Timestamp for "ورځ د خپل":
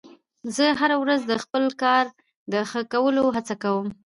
1.03-1.63